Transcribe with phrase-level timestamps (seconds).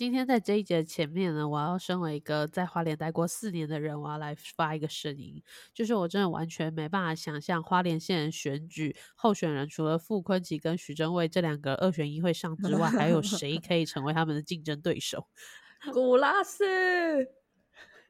[0.00, 5.42] 今天在这一节前面呢，我要身为一个在花莲待过四年的人，我要来发一个声音，
[5.74, 15.28] 就是我真的完全没办法想象花莲县选举候选人除了傅昆萁跟徐正伟这两个二选一会上之外，还有谁可以成为他们的竞争对手？
[15.92, 16.64] 古拉斯，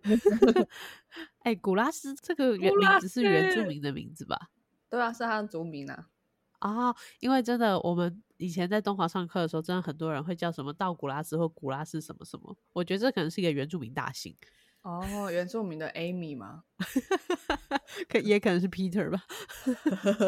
[1.42, 4.38] 哎，古拉斯这个原名字是原住民的名字吧？
[4.88, 6.06] 对啊，是他的族名啊。
[6.60, 8.22] 啊，因为真的我们。
[8.40, 12.56] 以前在东华上课的时候，真的很多人会叫什么道古拉斯或古拉斯什么什么。
[12.72, 14.34] 我觉得这可能是一个原住民大姓。
[14.80, 16.64] 哦，原住民的 Amy 吗？
[18.08, 19.22] 可也可能是 Peter 吧。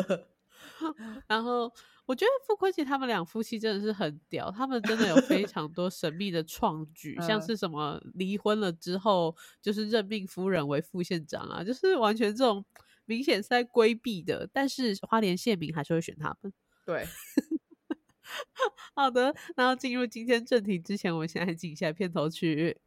[1.27, 1.73] 然后
[2.05, 12.63] 我觉得傅昆萁他们两夫妻真的是很屌，他们真的有非常多神秘的创举，像是什么离婚了之后就是任命夫人为副县长啊，就是完全这种
[13.05, 16.53] 明显是在规避的，但是花莲县民还是会选他们。
[16.85, 17.07] 对。
[18.95, 22.79] 好的，然后进入今天正题之前，我先来进一下片头曲。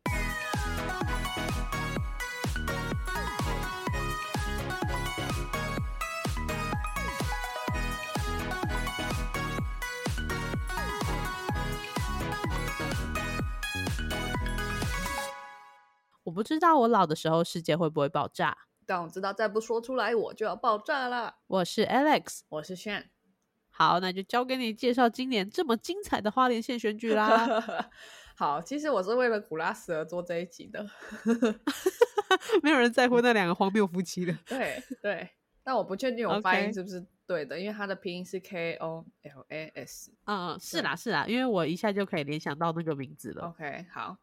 [16.24, 21.36] 我不知道我老的时候世界会不会爆炸，但我知道再不说出来我就要爆炸了。
[21.48, 23.06] 我是 Alex，我是 Shan。
[23.70, 27.90] 好，那就交给你介绍今年这么精彩的花莲县选举啦。
[28.38, 30.86] 好，其实我是为了古拉斯而做这一集的，
[32.62, 34.34] 没有人在乎那两个荒谬夫妻的。
[34.46, 35.30] 对对，
[35.64, 40.12] 但我不确定我发音是不是对的，因为它的拼音是 K O L A S。
[40.26, 43.48] 嗯，是啦是啦，因为我一下就可以联想到那个名字了。
[43.48, 44.18] OK，好，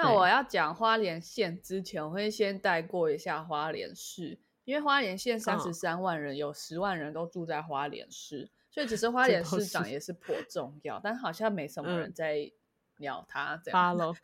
[0.00, 8.48] 那我要讲花莲县之前，我会先带过一下花莲市，因为花莲县三十三万人，有十万人都住在花莲市。
[8.70, 12.48] 所以其实花莲市长也是颇重要，但好像没什么人在
[12.98, 13.96] 鸟他这样。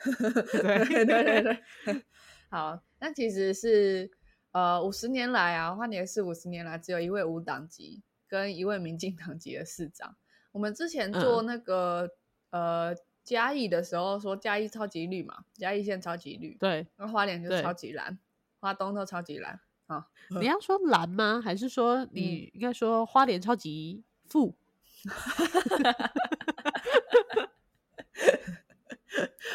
[0.52, 2.05] 对对对对。
[2.50, 4.08] 好，那其实是
[4.52, 10.14] 呃五十年来啊，花莲市五十年来只有一位无党籍跟一位民进党籍的市长。
[10.52, 12.08] 我们之前做那个
[12.51, 16.55] 呃嘉义的时候说嘉义超级绿嘛，嘉义县超级绿。
[16.61, 16.86] 对。
[16.96, 18.17] 那花莲就超级蓝，
[18.61, 20.07] 花东都超级蓝啊。
[20.39, 21.40] 你要说蓝吗？
[21.42, 24.05] 还是说你应该说花莲超级？
[24.29, 24.57] 富，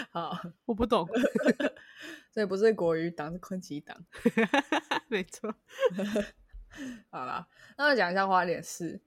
[0.09, 1.05] 好， 我不懂，
[2.31, 4.05] 这不是国语党，是昆奇党，
[5.09, 5.53] 没错。
[7.09, 9.01] 好了，那我讲一下花莲市。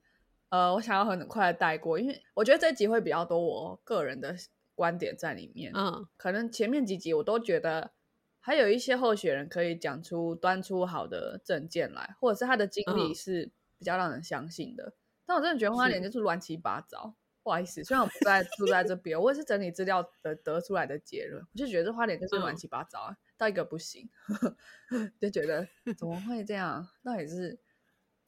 [0.53, 4.37] 呃，我想要很快的带过，因为我觉得这集会比较多我个人的
[4.75, 5.73] 观点在里面。
[5.75, 7.93] 嗯，可能前面几集我都觉得
[8.39, 14.93] 还有一些候选人可以讲出端出好的证件来，或者是他的经历是比较让人相信的。
[15.25, 24.07] 但我真的觉得花莲就是乱七八糟，不好意思，虽然我不在住在这边，我也是整理资料得得出来的结论，我就觉得这花莲就是乱七八糟啊，到一个不行，
[25.19, 26.87] 就觉得怎么会这样？
[27.03, 27.59] 到底是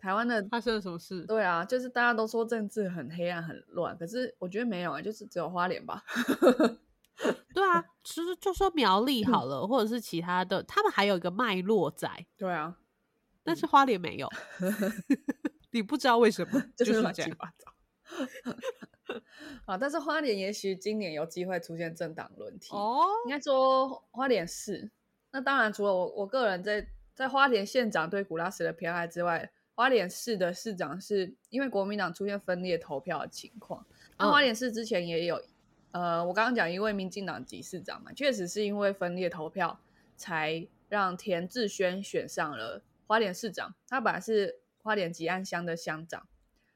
[0.05, 1.25] 台湾的发生了什么事？
[1.25, 6.05] 对啊，就是大家都说政治很黑暗很乱，可是我觉得没有啊，就是只有花莲吧。
[7.55, 12.27] 对啊，其实就说苗栗好了，或者是其他的，他们还有一个脉络在。
[12.37, 12.77] 对啊，
[13.43, 14.29] 但是花莲没有。
[15.73, 17.73] 你不知道为什么， 就是乱七八糟。
[19.65, 19.79] 啊！
[19.81, 23.07] 但是花莲也许今年有机会出现政党轮替哦。
[23.25, 24.91] 应该说花莲市，
[25.31, 33.85] 那当然除了我我个人在在花莲县长对古拉斯的偏爱之外，花莲市的市长是因为国民党出现分裂投票的情况。
[34.19, 35.43] 那花莲市之前也有，
[35.93, 39.79] 呃，我刚刚讲一位民进党籍市长嘛，确实是因为分裂投票
[40.17, 43.75] 才让田志轩选上了花莲市长。
[43.89, 44.61] 他本来是。
[44.85, 46.29] 花莲吉安乡的乡长，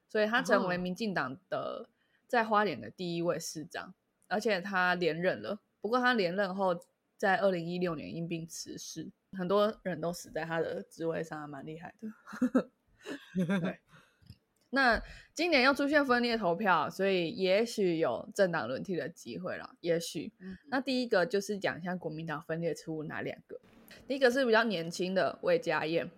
[0.08, 1.90] 所以他成为民进党的
[2.26, 3.92] 在花莲的第一位市长，
[4.28, 5.60] 而且他连任了。
[5.82, 6.74] 不过他连任后，
[7.18, 12.70] 在二零一六年因病辞世，很多人都死在他的职位上，还蛮厉害的。
[13.60, 13.78] 对，
[14.70, 15.02] 那
[15.34, 19.76] 今年要出现分裂投票，所以也许有政党轮替的机会了。
[19.80, 20.32] 也许，
[20.70, 23.60] 那第一个就是讲一下国民党分裂出哪两个？
[24.06, 26.10] 第一个是比较年轻的魏家燕。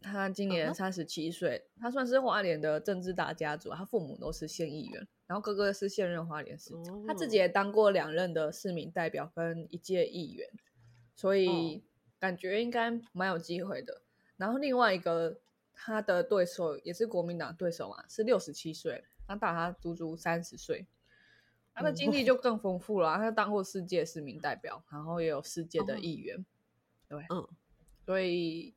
[0.00, 3.70] 他今年三十七岁，他算是花莲的政治大家族。
[3.70, 10.48] 他父母都是县议员，然后哥哥是现任花莲市长，他自己也当过两任的市民代表跟一届议员，
[11.16, 11.82] 所以
[12.20, 14.00] 感觉应该蛮有机会的。
[14.36, 15.40] 然后另外一个
[15.78, 20.86] 他的对手也是国民党对手嘛，是六十七岁，他大他足足三十岁，
[21.72, 23.16] 他的经历就更丰富了。
[23.16, 26.44] 他当过世界市民代表，然后也有世界的议员，
[27.08, 27.48] 对，嗯，
[28.04, 28.74] 所以。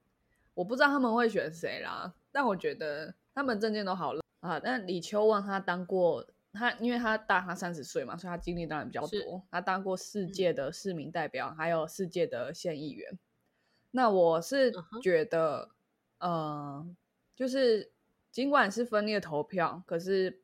[0.54, 4.60] 我不知道他们会选谁啦，但我觉得他们证件都好了啊。
[4.60, 9.42] 但李秋旺他当过他因为他大他三十岁嘛，所以他经历当然比较多。
[9.50, 13.18] 他当过世界的市民代表，还有世界的县议员。
[13.92, 15.72] 那我是觉得，
[16.22, 16.88] 呃，
[17.36, 17.92] 就是
[18.32, 20.42] 尽管是分裂投票，可是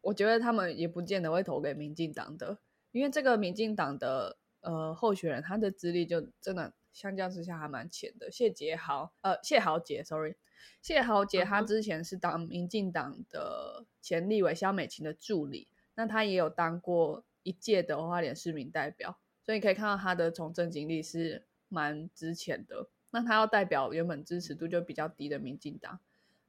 [0.00, 2.58] 我觉得他们也不见得会投给民进党的，
[2.90, 8.30] 因为这个民进党的呃候选人，他的资历就真的相较之下还蛮浅的。
[8.30, 10.36] 谢杰豪，呃，谢豪杰，sorry。
[10.80, 22.88] 谢豪杰他之前是当民进党的前立委肖美琴的助理，那他也有当过一届的花莲市民代表，所以可以看到他的从政经历是蛮值钱的。
[23.14, 26.00] 那他要代表原本支持度就比较低的民进党，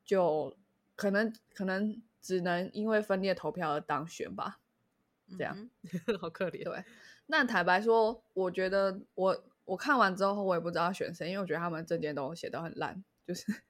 [0.03, 0.57] 就
[0.95, 4.59] 可能可能只能因为分裂投票而当选吧。
[5.37, 5.69] 这样
[6.19, 6.63] 好可怜。
[6.63, 6.83] 对，
[7.27, 13.61] 那坦白说，我觉得我我看完之后，我也不知道选谁，因为我觉得他们证件都写的很烂，就是。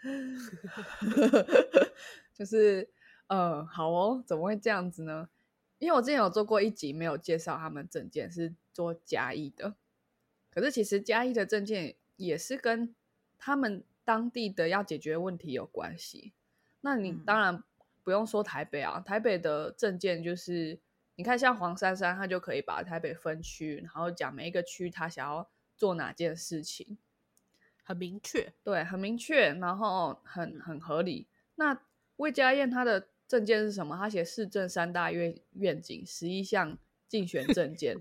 [2.32, 2.88] 就是，
[3.26, 5.28] 呃，好哦，怎么会这样子呢？
[5.80, 9.74] 因为我之前有做过一集，没有介绍他们证件是做嘉义的，
[10.50, 12.94] 可是其实嘉义的证件也是跟
[13.38, 16.32] 他们当地的要解决问题有关系。
[16.80, 17.62] 那你当然
[18.02, 20.78] 不用说台北啊，台北的证件就是，
[21.16, 26.98] 你看像黄珊珊，他就可以把台北分区，然后讲每一个区他想要做哪件事情。
[27.82, 31.26] 很明确，对，很明确，然后很很合理。
[31.56, 31.82] 那
[32.16, 33.96] 魏家燕她的证件是什么？
[33.96, 37.96] 她写市政三大愿愿景十一项竞选证件，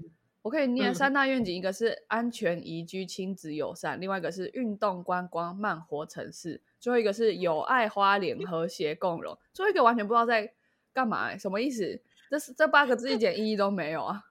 [0.49, 9.37] 我可以念三大愿景，一个是安全宜居亲子友善，另外一个是运动观光慢活城市，最后一个是有爱花莲和谐共荣。
[9.53, 10.51] 最后一个完全不知道在
[10.91, 12.01] 干嘛，什么意思？
[12.31, 14.23] 这是这八个字一点意义都没有啊！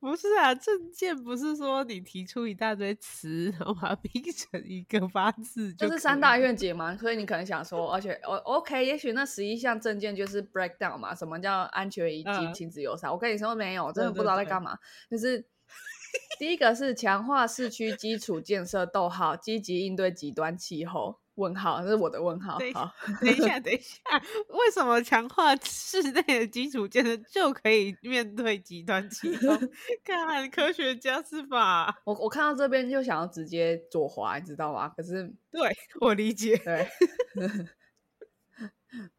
[0.00, 6.96] 不是啊，证件不是说你提出一大堆词，然后把它拼成一个八字，就是三大愿景嘛。
[6.96, 11.12] 所以你可能想说，而且我 OK，也许那十一项证件就是 breakdown 嘛。
[11.12, 13.10] 什么叫安全以及亲子友善？
[13.10, 14.78] 我跟你说没有，真的不知道在干嘛。
[15.10, 15.44] 就是
[16.38, 21.18] 第一个是强化市区基础建设，逗号，积极应对极端气候。
[21.38, 22.58] 问号，这是我的问号。
[22.74, 22.92] 好，
[23.22, 24.00] 等一下，等一下，
[24.50, 29.56] 为什么强化室内的基础建设就可以面对极端气候？
[30.04, 32.02] 看科学家是吧？
[32.04, 34.88] 我我看到这边就想要直接左滑，你知道吗？
[34.96, 35.60] 可是， 对
[36.00, 36.88] 我理解，对，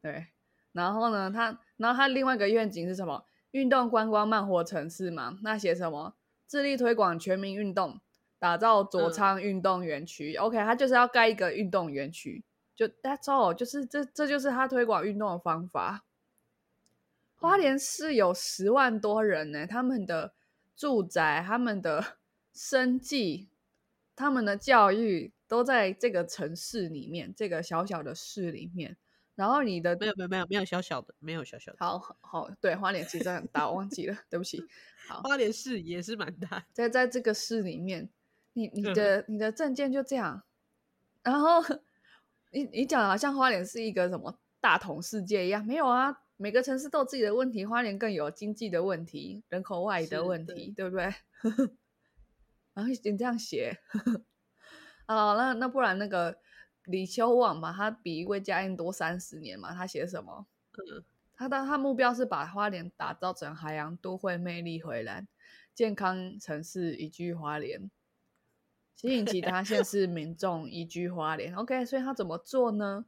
[0.02, 0.28] 对。
[0.74, 3.26] 然后呢，他，然后他另外一个愿景是什么？
[3.52, 5.40] 运动观光慢活城市嘛？
[5.42, 6.16] 那写什么？
[6.48, 8.00] 致力推广全民运动。
[8.40, 12.44] 打造左仓运动园区，OK，他就是要盖一个运动园区，
[12.74, 16.06] 就 That's all，就是这这就是他推广运动的方法。
[17.36, 20.34] 花莲市有十万多人呢，他们的
[20.76, 22.18] 住宅、他们的
[22.54, 23.50] 生计、
[24.16, 28.98] 他们的教育都在这个城市里面，这个小小的市里面。
[29.36, 31.78] 然后你的没有没有没有没有小小的，没有小小的。
[31.80, 34.62] 好好对，花莲其实很大，我忘记了，对不起。
[35.08, 38.10] 好，花莲市也是蛮大，在在这个市里面。
[38.60, 40.44] 你你的你的证件就这样，
[41.24, 41.62] 然后
[42.52, 51.06] 你你讲好像花莲是一个什么大同世界一样，没有啊，每个城市都有自己的问题，花莲更有经济的问题、人口外移的问题，对不对？
[52.74, 53.80] 然后你这样写，
[55.06, 56.38] 啊，那那不然那个
[56.84, 60.48] 李秋旺嘛，他比魏家燕多三十年嘛，他写什么？
[60.74, 61.04] 嗯，
[61.36, 65.26] 他的他目标是把花莲打造成海洋都会，魅力回来，
[65.74, 67.90] 健康城市宜居花莲。
[69.00, 73.06] 吸引其他县市民众移居花莲，OK，所以他怎么做呢？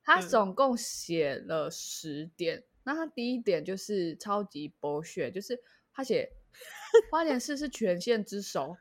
[0.00, 2.62] 他总共写了十点。
[2.84, 5.60] 那他第一点就是超级博学，就是
[5.92, 6.30] 他写
[7.10, 8.76] 花莲市是全县之首，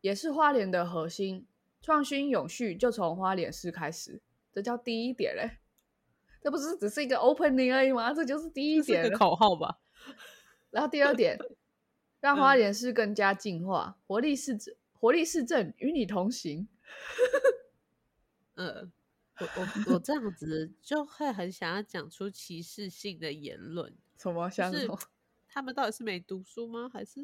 [0.00, 1.46] 也是花莲的核心，
[1.82, 5.58] 创新永续就从花莲市开始，这叫第一点嘞。
[6.40, 8.14] 这不是只是一个 opening 而已吗？
[8.14, 9.78] 这就是第一点口号吧。
[10.70, 11.38] 然后第二点，
[12.18, 14.77] 让花莲市更加进化，活力市值。
[14.98, 16.68] 活力市政与你同行。
[18.56, 18.92] 嗯，
[19.38, 23.94] 我我我这样子就会很想要讲出歧视性的言论。
[24.18, 24.50] 什么？
[24.50, 24.88] 像是
[25.48, 26.90] 他们到底是没读书吗？
[26.92, 27.20] 还是？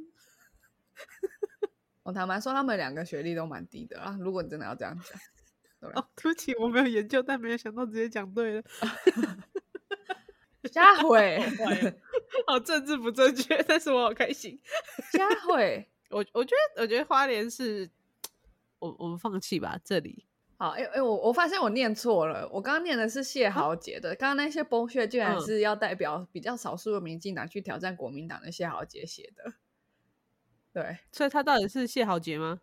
[2.04, 4.16] 我 坦白说，他们两个学历都蛮低的啊。
[4.20, 4.96] 如果你真的要这样
[5.80, 8.62] 讲，哦，对不起，我没有研究，但没有想到直接讲对了。
[10.72, 11.38] 佳慧，
[12.46, 14.60] 好政治不正确，但是我好开心。
[15.12, 15.90] 佳慧。
[16.14, 17.90] 我我觉得，我觉得花莲是，
[18.78, 19.76] 我我们放弃吧。
[19.82, 20.24] 这里
[20.56, 29.54] 好，哎哎，我我发现我念错了，我刚刚念的是谢豪杰的，刚刚那些剥削居然是要代表比较少数的民进党去挑战国民党的谢豪杰写的。
[30.72, 32.60] 对，所以他到底是谢豪杰吗？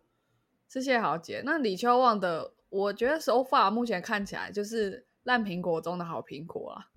[0.66, 1.42] 是谢豪杰。
[1.44, 6.88] 那李秋旺的，我觉得手法目前看起来就是烂苹果中的好苹果啊。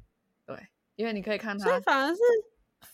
[0.45, 2.21] 对，因为你可以看他，所以反而是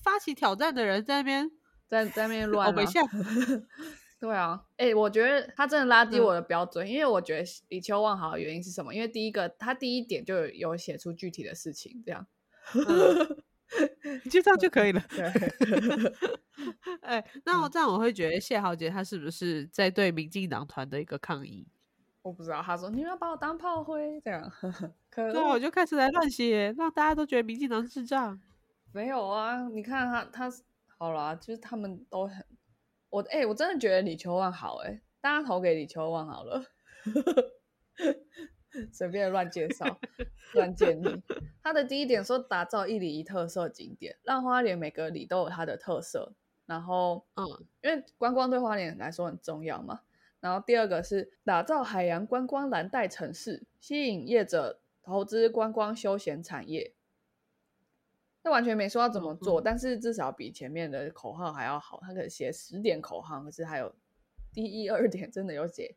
[0.04, 1.52] 发起挑战的人在那边
[1.92, 2.82] 在在那边乱了。
[4.22, 8.94] 对啊，哎，我觉得他真的拉低我的标准，因为我觉得李秋望好的原因是什么？
[8.94, 12.28] 因为第一个，他第一点就有写出具体的事情，这样，
[14.30, 15.04] 就这样就可以了。
[15.10, 15.26] 对，
[17.02, 21.68] 哎，那我这样我会觉得谢豪杰他是不是在对民进党团的一个抗议？
[22.22, 24.52] 我不知道，他说你们要把我当炮灰，这样，
[25.16, 28.40] 对，我就开始来乱写，让大家都觉得民进党智障。
[28.94, 30.52] 没有啊，你看他，他
[31.02, 32.46] 好啦，就是他们都很。
[33.10, 36.64] 我哎，我真的觉得李秋旺好哎，大家投给李秋旺好了，
[38.94, 40.00] 随便乱介绍、
[40.54, 41.24] 乱建议。
[41.64, 46.36] 他的第一点说打造一里一特色景点，让花莲每个里都有它的特色。
[46.68, 50.02] 然后，嗯，因为观光对花莲来说很重要嘛。
[50.40, 56.94] 然后第二个是打造海洋观光蓝带城市，吸引业者投资观光休闲产业。
[58.44, 62.00] 他完全没说要怎么做，但是至少比前面的口号还要好。
[62.02, 63.94] 他可以写十点口号，可是还有
[64.52, 65.96] 第一二点真的有写，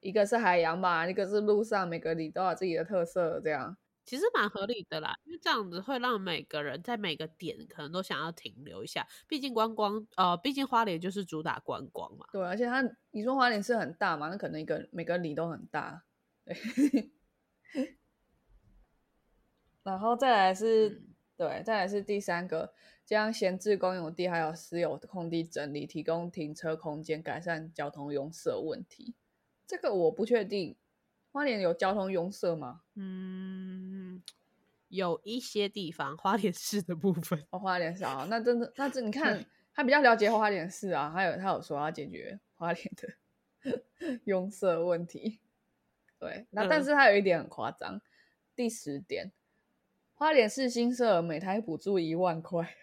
[0.00, 5.14] 一个是海洋吧，一个是路上，每个里都有自己的特色，这样其实蛮合理的啦。
[5.24, 12.24] 因为这样子会让每个人在每个点可能都想要停留一下，毕竟观光呃，毕竟花莲就是主打观光嘛。
[12.32, 16.02] 对，而且他你说花莲是很大嘛，那可能一个每个里都很大，
[16.46, 16.56] 对。
[19.84, 21.02] 然后再来是。
[21.36, 22.72] 对，再来是第三个，
[23.04, 29.14] 将闲置公有地还有私有空地整理，提供停车空间，改善交通拥塞问题。
[29.66, 30.76] 这个我不确定，
[31.30, 32.82] 花莲有交通拥塞吗？
[32.94, 34.22] 嗯，
[34.88, 37.46] 有一些地方，花莲市的部分。
[37.50, 45.40] 哦，花莲市啊，那真的，那这你看， 他比较了解花莲市啊，还有他有说要解决花莲的 拥塞问题。
[46.18, 48.00] 对，那但是他有一点很夸张，
[48.54, 49.32] 第十点。
[50.18, 52.74] 花莲市新社每台补助一万块，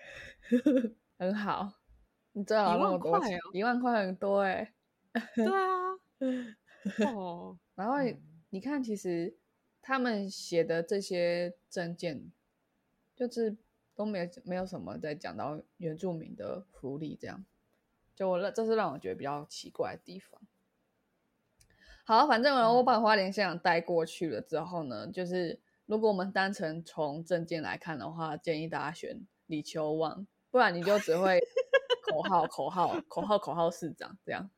[1.17, 1.73] 很好。
[2.33, 3.39] 你知道那么多钱？
[3.53, 4.71] 一万块很多哎。
[5.35, 7.11] 对啊。
[7.11, 7.57] 哦。
[7.73, 7.95] 然后
[8.51, 9.35] 你看，其实
[9.81, 12.31] 他们写的这些证件，
[13.15, 13.57] 就是
[13.95, 17.43] 都没有没有什么在讲到原住民的福利，这样。
[18.15, 20.39] 就我这是让我觉得比较奇怪的地方。
[22.03, 25.59] 好，反正我把花莲县长带过去了之后呢，就是。
[25.85, 31.39] 如果我们单纯从证件来看的话，建议大家选李秋旺，不然你就只会
[32.09, 34.49] 口号、口号、口号、口号市长这样。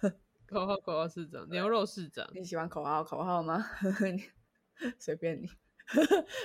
[0.48, 3.66] 口号、口号市长，牛肉市长，你喜欢口号、口号吗？
[4.98, 5.48] 随便你。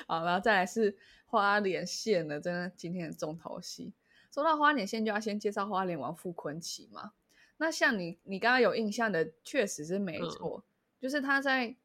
[0.07, 3.93] 好，然后再来是花莲县的，真的今天的重头戏。
[4.33, 7.13] 说到花莲县，就要先介绍花莲王傅坤奇嘛。
[7.57, 10.65] 那像你，你刚刚有印象的，确实是没错，
[10.99, 11.77] 就是他在。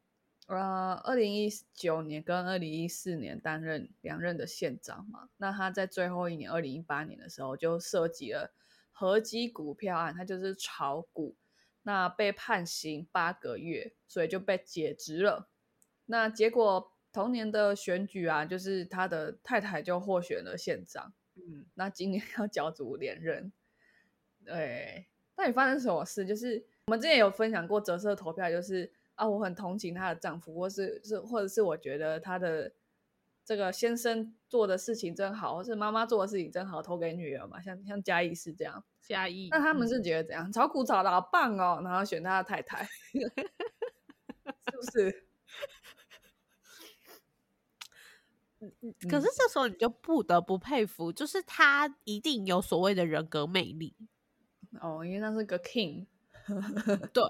[0.47, 8.53] 呃，二零一九年跟二零一四年担任两任的县长嘛，那他在最后一年二零一八年的时候就涉及了
[8.91, 11.37] 合基股票案，他就是炒股，
[11.83, 15.47] 那被判刑八个月，所以就被解职了。
[16.07, 23.49] 那结果同年的选举啊，就是他的太太就获选了县长，嗯，那今年 要角逐连任，
[24.43, 26.25] 对，到底发生什么事？
[26.25, 28.91] 就是我们之前有分享过折射投票，就是。
[29.15, 32.73] 啊，我很同情她的丈夫，或是是，或者是我觉得她的
[33.45, 40.51] 这个先生做的事情真好，或是妈妈做的事情真好，投给女儿嘛，像像嘉义是这样，嘉义，那他们是觉得怎样？
[40.51, 43.29] 炒股炒的好棒哦，然后选他的太太，是
[44.75, 45.27] 不是？
[49.09, 53.93] 可是这时候你就不得不佩服，就是他一定有所谓的人格魅力
[54.79, 56.07] 哦，因为那是个 king，
[57.11, 57.23] 对。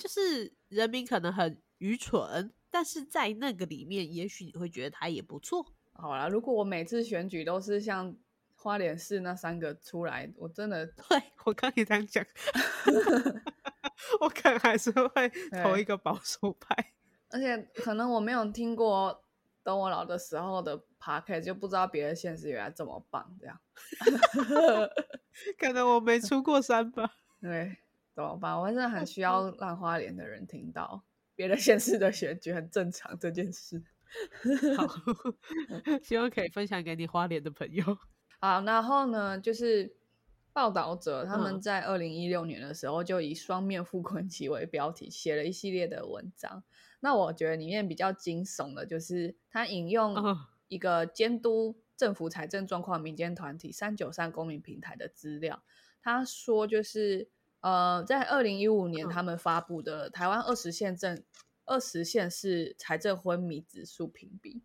[0.00, 5.66] 就是人民可能很愚蠢，但是在那个里面，也许你会觉得他也不错。
[5.92, 8.14] 好啦，如果我每次选举都是像
[8.54, 12.24] 花莲市那三个出来，我真的对我刚也这样讲，
[14.20, 15.28] 我可能还是会
[15.62, 16.92] 投一个保守派。
[17.30, 19.22] 而且可能我没有听过
[19.62, 23.36] 等我老的时候的 p a r k 就不知道别的县市原来这么棒。
[23.40, 23.60] 这样，
[25.58, 27.10] 可能我没出过山吧。
[27.40, 27.76] 对。
[28.16, 28.58] 怎么办？
[28.58, 31.04] 我真的很需 要让花莲的人听到
[31.34, 33.84] 别的县市的选举很正常这件事。
[34.74, 34.86] 好，
[36.02, 37.84] 希望可以分享给你花莲的朋友。
[38.40, 39.94] 好，然后呢，就是
[40.54, 46.64] 报道者他们在二零一六年的时候就以“双面傅昆奇”为标题写了一系列的文章。
[47.00, 50.16] 那我觉得里面比较惊悚的就是他引用
[50.68, 55.62] 一个监督政府财政状况民间团体三九三公民平台的资料，
[56.00, 57.28] 他说就是。
[57.66, 61.24] 呃，在二零一五年，他们发布的台湾二十县政
[61.64, 64.62] 二十县市财政昏迷指数评比，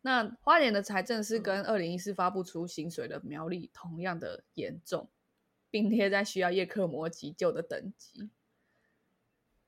[0.00, 5.08] 那花莲的财政是跟二零一四发布出薪水的苗栗同样的严重，
[5.70, 8.28] 并贴在需要叶克膜急救的等级。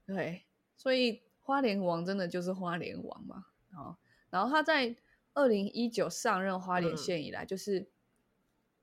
[0.04, 0.44] 对，
[0.76, 3.46] 所以花莲王真的就是花莲王嘛？
[3.76, 3.96] 哦，
[4.30, 4.96] 然后他在
[5.34, 7.88] 二零一九上任花莲县以来，就是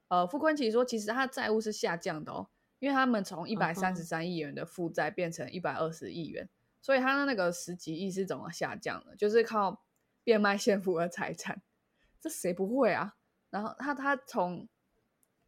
[0.08, 2.48] 呃，傅昆奇说，其实他的债务是下降的哦，
[2.80, 6.50] 因为他们从一百三十三亿元的负债变成一百二十亿元，
[6.82, 9.16] 所以他的那个十几亿是怎么下降的？
[9.16, 9.84] 就是靠。
[10.22, 11.64] 变卖现付的财产，
[12.22, 13.16] 这谁不会啊？
[13.50, 14.68] 然后他他从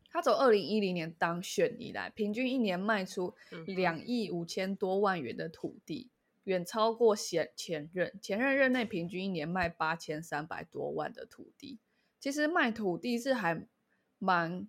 [0.10, 3.36] 他从二零一零年当选以来，平均一年卖出
[3.68, 6.10] 两亿五千多万元的土地，
[6.46, 11.80] 远超过前前任前任任内平均一年卖八千三百多万的土地。
[12.20, 13.68] 其实卖土地是还
[14.18, 14.68] 蛮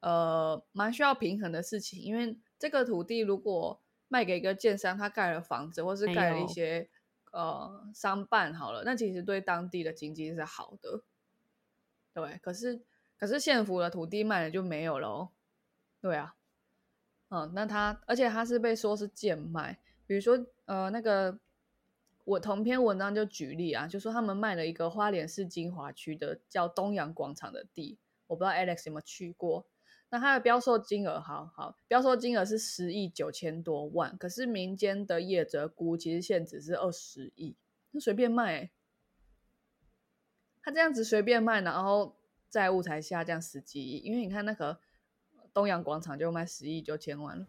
[0.00, 6.90] 呃蛮需要平衡的事情，因为这个土地如果卖给一个建商，他盖了房子，或是盖了一些。
[7.32, 11.04] 呃，商办好了，那其实对当地的经济是好的，
[12.12, 12.40] 对。
[12.42, 12.82] 可是，
[13.16, 15.30] 可是县府的土地卖了就没有了，
[16.00, 16.34] 对啊。
[17.28, 19.78] 嗯，那他，而且他是被说是贱卖，
[20.08, 21.38] 比如说，呃，那个
[22.24, 29.64] 我同篇文章就举例啊，就说他们卖了一个花莲市金华区的叫东阳广场的地，我不知道 Alex 有没有去过。
[30.12, 37.56] 那它的标售金额，好好，标售金额是十亿九千多万，可是民间的业者估，其实现值是二十亿，
[37.92, 38.72] 那随便卖，
[40.62, 42.16] 他这样子随便卖，然后
[42.48, 44.80] 债务才下降十几亿，因为你看那个
[45.54, 47.46] 东阳广场就卖十亿九千万了，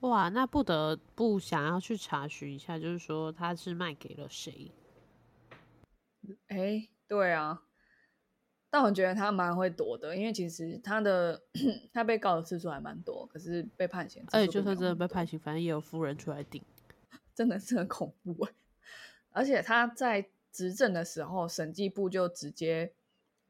[0.00, 4.72] 哇，那不得不想要去查询一下，就是说他是卖给了谁？
[6.48, 7.62] 哎，对啊。
[8.72, 11.42] 但我觉得他蛮会躲的，因为其实他的
[11.92, 14.24] 他被告的次数还蛮多，可是被判刑。
[14.32, 16.62] 而且就算真的被判刑，反正也有夫人出来顶，
[17.36, 18.48] 真的是很恐怖。
[19.30, 22.94] 而且他在执政的时候，审计部就直接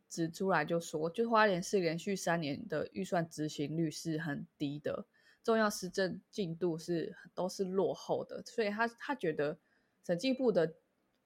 [0.09, 5.07] 指出来，就说，就花莲市连续三年的预算执行率是很低的，
[5.45, 9.57] 重要施政进度是都是落后的，所以他他觉得
[10.05, 10.75] 审计部的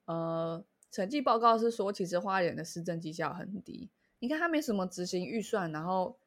[0.05, 0.63] 呃。
[0.89, 3.89] 审计报告是说，其实花莲的市政绩效很低。
[4.19, 6.19] 你看，他没什么执行预算，然后，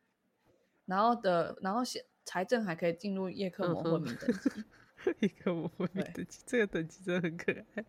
[0.87, 1.81] 然后的，然后
[2.25, 4.65] 财政还可以进入叶克膜昏迷等级。
[5.21, 7.85] 叶克膜昏迷 等级，这个等级真的很可爱。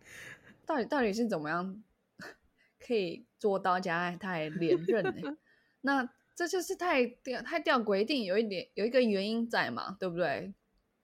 [0.65, 1.83] 到底到底是怎么样
[2.79, 5.37] 可以做到加他还连任呢？
[5.81, 10.53] 那这就是太掉太掉规，定有一点有一个原因在嘛，对不对？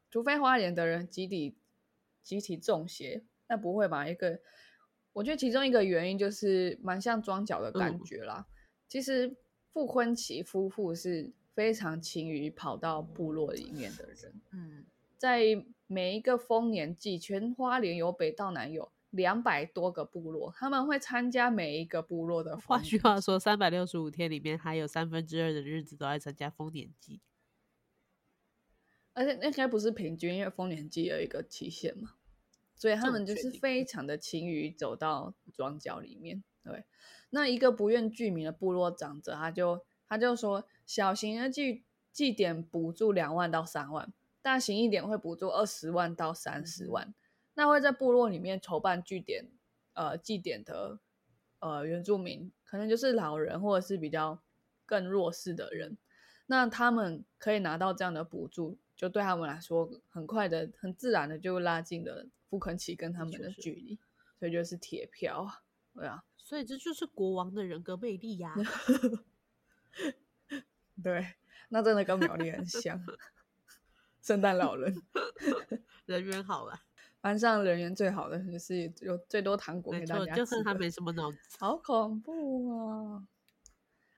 [0.09, 1.57] 除非花莲的人集体
[2.23, 4.07] 集体中邪，那不会吧？
[4.07, 4.39] 一个。
[5.13, 8.45] 我觉得其中一个原因就是蛮像装脚的感觉啦。
[8.87, 9.35] 其实
[9.71, 14.33] 傅昆奇夫妇是非常勤于跑到部落里面的人。
[14.51, 14.85] 嗯，
[15.17, 22.57] 在每一个丰年祭，全花莲由北到南有两百多个部落，他们会参加每一个部落的。
[22.57, 27.21] 换句话说，三百六十五天里面，还有三分之二的日子都在参加丰年祭。
[29.13, 32.15] 而且那应该不是平均，因为丰年祭有一个期限嘛。
[32.77, 36.43] 所以他们就是非常的勤于走到庄脚里面。
[36.63, 36.85] 对，
[37.31, 47.13] 那一个不愿具名的部落长者，他就他就说，小型的祭祭典补助两万到三万，大型一点会补助二十万到三十万。
[47.53, 49.49] 那会在部落里面筹办据点，
[49.93, 50.99] 呃，祭典的
[51.59, 54.41] 呃原住民，可能就是老人或者是比较
[54.85, 55.97] 更弱势的人，
[56.45, 62.27] 那他们可以拿到这样的补助，就对他们来说，很快的、很自然的就拉近了。
[62.49, 63.99] 傅肯奇跟他们的距离，
[64.39, 65.47] 所以就是铁票，
[65.93, 68.53] 对啊，所以这就是国王的人格魅力呀。
[71.03, 71.35] 对，
[71.69, 73.03] 那真的跟苗栗很像。
[74.21, 75.01] 圣诞老人，
[76.05, 76.77] 人缘好了，
[77.21, 83.27] 班上人缘最好的就是有最多糖果给大家，就是他没什么脑子，好恐怖啊！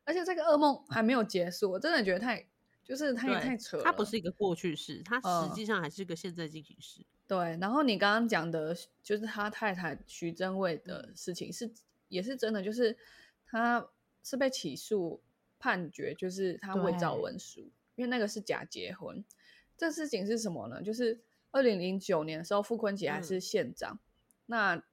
[0.05, 2.43] 而且这个噩梦还没有结束，我真的觉得太
[2.83, 3.83] 就是太太扯了。
[3.83, 7.05] 它不是一个过去式，它实际上还是个现在进行时。
[7.29, 11.69] 对，然后你刚刚讲的，就是他太太徐真卫的事情，是
[12.07, 12.97] 也是真的，就是
[13.45, 13.87] 他
[14.23, 15.21] 是被起诉
[15.59, 19.23] 判决，就是他伪造文书，因为那个是假结婚。
[19.77, 20.81] 这事情是什么呢？
[20.81, 23.99] 就是二零零九年的时候，傅坤杰还是县长，
[24.47, 24.83] 那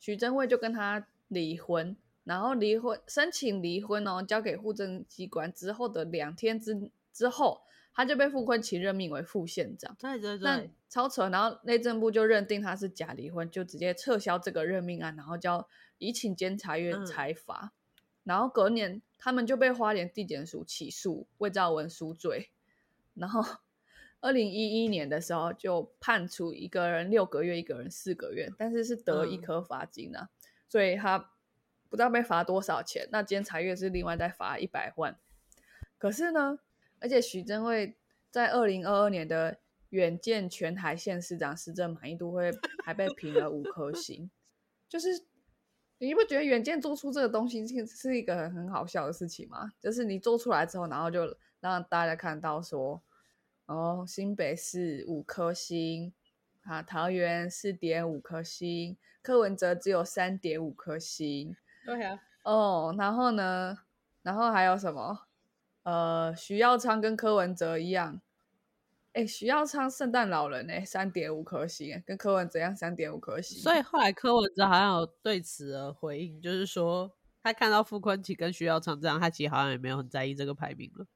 [0.00, 7.60] 徐真卫就跟他离婚，然后离婚申请离婚哦，交给户政机关之后的两天之之后。
[7.98, 11.28] 他就被傅昆奇任命为副县长，对对对，超扯。
[11.30, 17.72] 然后内政部就认定他是假离婚，就直接撤销这个任命案，然后叫移请监察院裁罚。
[18.22, 22.50] 然后隔年他们就被花莲地检署起诉伪造文书罪。
[23.14, 23.44] 然后
[24.22, 30.28] 二零一一年的时候就判处一个人六个月，一个人四个月，但是是得一颗罚金啊。
[30.68, 31.18] 所以他
[31.88, 33.08] 不知道被罚多少钱。
[33.10, 35.18] 那监察院是另外再罚一百万。
[35.98, 36.60] 可是呢，
[37.00, 37.96] 而且许正惠
[38.30, 39.58] 在二零二二年的
[39.90, 42.50] 远见全台县市长施政满意度会
[42.84, 44.30] 还被评了五颗星，
[44.88, 45.08] 就是
[45.98, 49.72] 你不觉得远见做出这个东西是是一个很好笑的事情吗？
[49.80, 53.02] 就是你做出来之后，然后就让大家看到说，
[53.66, 56.12] 哦，新北市五颗星。
[56.64, 61.56] 啊，桃园四点五颗星，柯文哲只有三点五颗星。
[61.86, 62.20] 对啊。
[62.42, 63.78] 哦，然后呢？
[64.20, 65.27] 然后还有什么？
[65.88, 68.20] 呃，徐耀昌跟柯文哲一样。
[69.14, 73.58] 哎，徐耀昌圣诞老人哎，三点五颗星，跟柯文哲一样三点五颗星。
[73.58, 77.10] 所以后来柯文哲好像有对此而回应，就是说
[77.42, 81.06] 他看到傅昆奇跟徐耀昌这样，他其实好像也没有很在意这个排名了。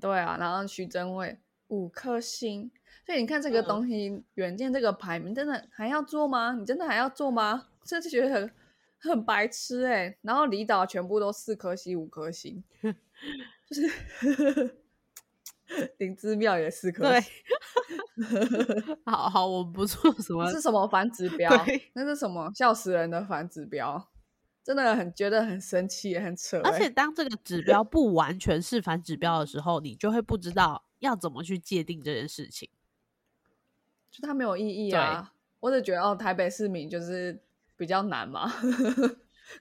[0.00, 1.38] 对啊，然后徐贞惠
[1.68, 2.72] 五颗星。
[3.06, 6.56] 所以你看这个东西，远见这个排名真的还要做吗？
[6.58, 7.68] 你真的还要做吗？
[7.84, 8.50] 真的觉得很
[8.98, 10.18] 很白痴哎。
[10.22, 12.64] 然后离岛全部都四颗星、五颗星，
[13.68, 14.76] 就是
[15.98, 17.02] 灵芝庙也四颗。
[17.08, 17.20] 对，
[19.04, 21.50] 好好，我不做什么，是什么反指标？
[21.94, 24.10] 那是什么笑死人的反指标？
[24.62, 26.60] 真的很觉得很生气，很扯。
[26.64, 32.68] 而且当这个指标不完全是反指标的时候，你就会不知道要怎么去界定这件事情。
[34.10, 35.32] 就它没有意义啊！
[35.60, 37.38] 我只觉得哦，台北市民就是
[37.76, 38.50] 比较难嘛。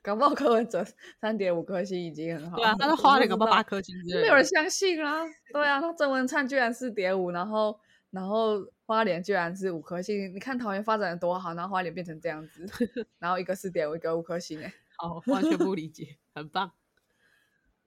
[0.02, 0.86] 搞不好柯文哲
[1.20, 5.24] 三点五颗星已经很好，对啊，他是花了个八八颗星，没有人相信啊。
[5.52, 7.80] 对啊，那郑文灿居然四点五，然后
[8.12, 10.34] 然后花莲居然是五颗星。
[10.34, 12.66] 你看桃园发展的多好，然后花莲变成这样子，
[13.20, 16.72] 然后一个四点五，一个五颗星，哎，好，完全不理解，很棒。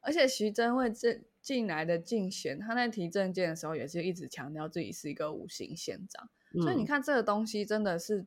[0.01, 6.29] 而且徐峥会这进来的竞选，他在提证件的时候也是一直强调自己是一个五星县长。
[6.63, 8.25] 所以你看，这个东西真的是，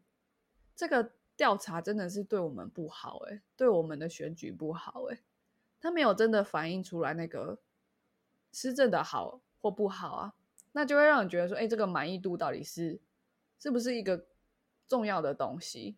[0.75, 5.21] 这个调查真的是对我们不好哎，对我们的选举不好哎，
[5.79, 7.59] 他没有真的反映出来那个
[8.51, 10.33] 施政的好或不好啊，
[10.73, 12.99] 那就会让你觉得说，哎，这个满意度到底是
[13.57, 14.25] 是不是一个
[14.85, 15.95] 重要的东西？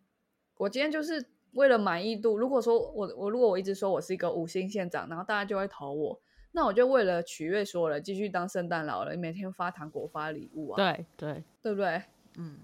[0.58, 6.20] 我今天就是为了满意度，如果说我我如果我一直说我是一个五星县长，然后大家就会投我，
[6.52, 12.00] 那我就为了取悦所有人，继续当圣诞老人，每天发糖果发礼物啊，对对对不对？
[12.36, 12.60] 嗯，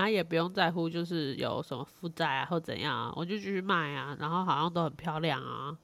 [0.00, 5.78] 然后也不用在乎，就是有什么负债啊或怎样啊，我就继续卖啊，然后好像都很漂亮啊。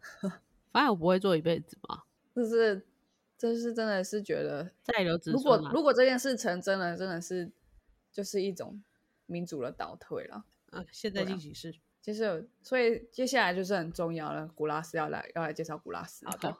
[0.72, 2.04] 反正我不会做一辈子嘛。
[2.34, 2.80] 就是，
[3.36, 5.20] 这是真的是觉得再留。
[5.26, 7.52] 如果如果这件事成真了，真的是
[8.10, 8.82] 就是一种
[9.26, 10.42] 民主的倒退了。
[10.70, 11.74] 啊，现在进行式。
[12.00, 14.48] 其实，所以接下来就是很重要了。
[14.54, 16.24] 古拉斯要来要来介绍古拉斯。
[16.26, 16.56] 好的。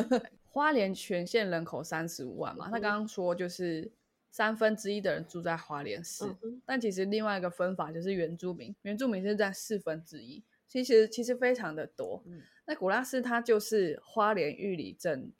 [0.52, 3.90] 花莲全县人口三十五万嘛，他刚刚说就是。
[4.34, 6.24] 三分之一的人住在花莲市，
[6.66, 12.20] 但其实另外一个分法就是原住民，原住民是占四分之一，其实其实非常的多。
[12.66, 15.30] 那古拉斯他就是花莲玉里镇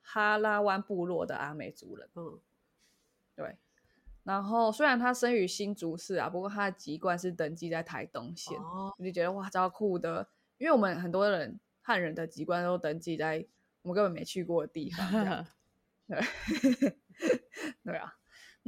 [0.00, 2.08] 哈拉湾部落的阿美族人。
[2.14, 2.38] 嗯，
[3.34, 3.56] 对。
[4.22, 8.56] 然后虽然他生于新竹市啊，不过他的籍贯是登记在台东县。
[8.60, 10.28] 哦，你就觉得哇，超酷的，
[10.58, 13.44] 因为我们很多人汉人的籍贯都登记在
[13.82, 15.44] 我们根本没去过的地方。
[16.06, 16.20] 对，
[17.82, 18.16] 对啊。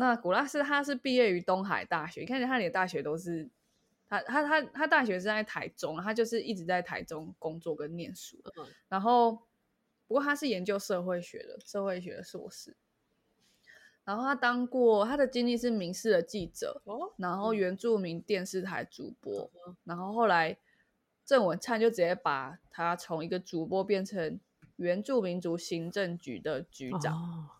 [0.01, 3.51] 那古拉斯他是毕业于东海大学，你看他连大学都是，
[4.09, 8.39] 他他他他大学是在台中，他就是一直在台中工作跟念书。
[8.89, 9.33] 然后，
[10.07, 12.77] 不过他是研究社会学的，社会学的硕士。
[14.05, 16.81] 然后他当过他的经历是民事的记者，
[17.17, 19.51] 然后原住民电视台主播，
[19.83, 20.57] 然后后来
[21.25, 24.39] 郑文灿就直接把他从一个主播变成
[24.77, 27.51] 原住民族行政局的局长。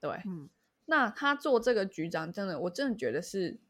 [0.00, 0.48] 对，嗯。
[0.86, 3.60] 那他做这个局长，真的，我真的觉得是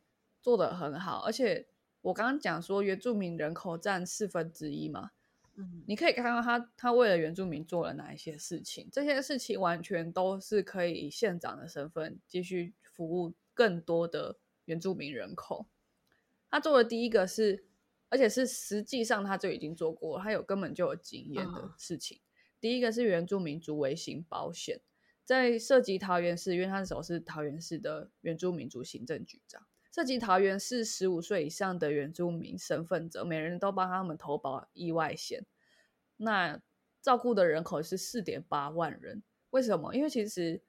[0.40, 1.20] 做的很好。
[1.20, 1.68] 而且
[2.00, 5.10] 我刚刚讲说，原住民人口占四分之一嘛，
[5.54, 15.66] 嗯，你可以看到他他为了原住民做了哪一些事情，这些事情完全都是可以以县长的身份继续服务更多的原住民人口。
[16.50, 17.64] 他做的第一个是，
[18.08, 22.20] 而且是实际上他就已经做过，他有根本就有经验的事情。
[22.58, 24.80] 第一个是原住民族微型保险。
[25.24, 29.66] 在涉及桃园市，因为他那时候是桃园市的原住民族行政局长。
[29.94, 35.44] 涉及桃园市十五岁以上的原住民身份者，每人都帮他们投保意外险。
[36.16, 36.60] 那
[37.02, 39.22] 照顾的人口是四点八万人。
[39.50, 39.94] 为什么？
[39.94, 40.62] 因为其实，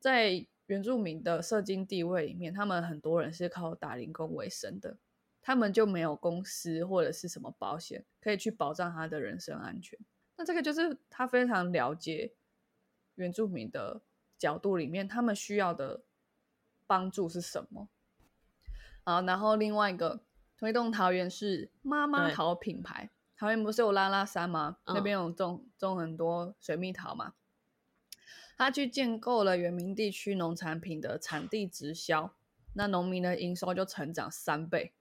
[0.00, 4.96] 在原住民的社经地位里面，他们很多人是靠打零工为生的，
[5.42, 9.98] 他们就没有公司或者是什么保险可以去保障他的人身安全。
[10.38, 12.32] 那这个就是他非常了解。
[13.14, 14.02] 原住民的
[14.38, 16.02] 角度里面，他们需要的
[16.86, 17.88] 帮助是什么？
[19.04, 20.24] 啊，然后另外一个
[20.56, 23.10] 推动桃园是妈妈桃品牌。
[23.36, 24.78] 桃园不是有拉拉山吗？
[24.86, 27.34] 那边有种种很多水蜜桃嘛。
[28.56, 32.32] 他去建构了原民地区农产品的产地直销，
[32.74, 34.94] 那农民的营收就成长三倍。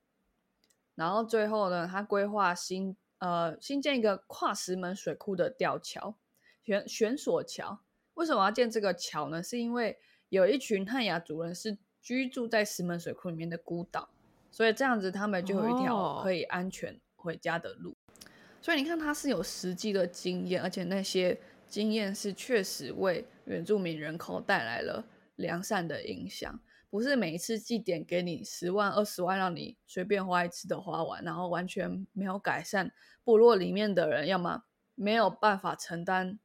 [0.96, 6.18] 然后最后呢，他规划新呃新建一个跨石门水库的吊桥，
[6.64, 7.83] 悬悬索桥。
[8.16, 9.42] 为什么要建这个桥呢？
[9.42, 9.98] 是因为
[10.30, 14.10] 有一群汉雅族人是居住在石门水库里面的孤岛，
[14.52, 17.96] 所以这样子他们就有一条可以安全回家的路。
[18.62, 32.92] 所以你看，他是有实际的经验，而且那些经验是确实为原住民人口带来了良善的影响，不是每一次祭典给你十万、二十万，让你随便花一次的花完，然后完全没有改善
[33.24, 34.64] 部落里面的人，要么
[34.96, 36.40] 没有办法承担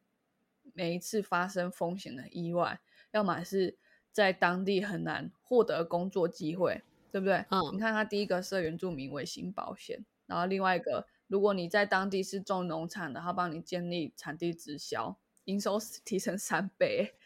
[0.78, 2.78] 每一次发生风险的意外，
[3.10, 3.76] 要么是
[4.12, 7.44] 在当地很难获得工作机会，对不对？
[7.50, 11.08] 嗯，你看他第一个设原住民卫星保险，然后另外一个。
[11.26, 17.16] 如果你在当地是种农产的，他帮你建立产地直销，营收提升三倍，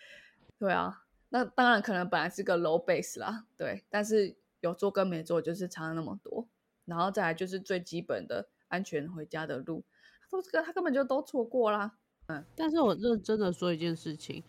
[0.58, 6.48] 对啊，那当然可能本来是个 low base 啦，对，但是有做跟没做就是差那么多，
[6.84, 9.84] 然后再来就是最基本的安全回家的路，
[10.28, 11.96] 都这个他根本就都错过啦，
[12.32, 14.42] 嗯，但是我认真的说一件事情，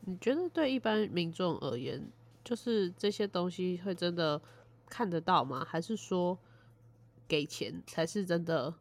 [0.00, 2.10] 你觉得对一般民众而言，
[2.44, 4.40] 就是这些东西会真的
[4.88, 5.64] 看得到吗？
[5.64, 6.38] 还是说？
[7.28, 8.72] 给钱才是真的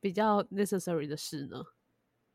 [0.00, 1.62] 比较 necessary 的事呢。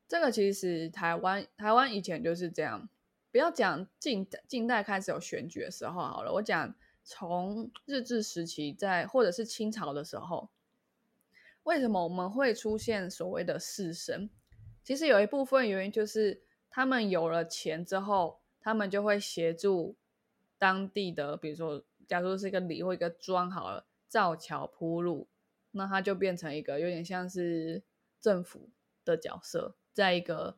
[0.08, 2.88] 这个其实台湾台湾以前就是这样。
[3.32, 10.52] 不要讲近近代开始有选举的时候好了，我讲从日治时期在或者是清朝的时候，
[11.63, 14.30] 为什么我们会出现所谓的士绅？
[14.84, 19.95] 其实有一部分原因就是他们有了钱之后，他们就会协助
[20.58, 23.86] 当地的，比如说，假如是一个里或一个庄好了。
[24.12, 25.30] 造桥铺路，
[25.71, 27.82] 那他就变成一个有点像是
[28.19, 28.69] 政府
[29.06, 29.78] 的角色。
[29.93, 30.58] 在一个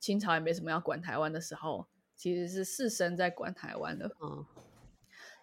[0.00, 4.10] 清朝也没什么要管台湾的时候，其实是士绅在管台湾的。
[4.20, 4.44] 嗯，